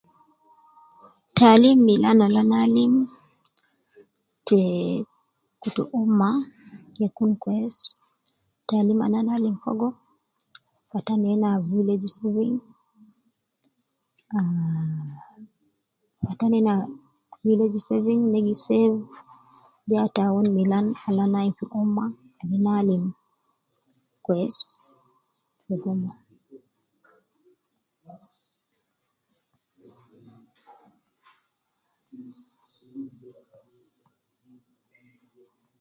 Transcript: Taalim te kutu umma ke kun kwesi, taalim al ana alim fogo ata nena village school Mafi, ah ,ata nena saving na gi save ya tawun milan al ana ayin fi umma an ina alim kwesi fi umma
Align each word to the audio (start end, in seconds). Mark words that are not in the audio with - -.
Taalim 1.37 2.93
te 4.47 4.59
kutu 5.61 5.83
umma 6.01 6.29
ke 6.95 7.05
kun 7.15 7.31
kwesi, 7.43 7.87
taalim 8.67 8.99
al 9.05 9.13
ana 9.19 9.31
alim 9.37 9.55
fogo 9.63 9.89
ata 10.97 11.13
nena 11.23 11.49
village 11.69 12.07
school 12.13 12.49
Mafi, 14.33 14.39
ah 14.39 16.31
,ata 16.31 16.45
nena 16.51 16.73
saving 17.87 18.21
na 18.31 18.39
gi 18.45 18.55
save 18.67 18.99
ya 19.91 20.01
tawun 20.15 20.47
milan 20.57 20.85
al 21.07 21.17
ana 21.23 21.37
ayin 21.41 21.53
fi 21.57 21.65
umma 21.81 22.05
an 22.39 22.47
ina 22.57 22.71
alim 22.81 23.03
kwesi 24.25 24.67
fi 25.65 25.73
umma 25.93 26.11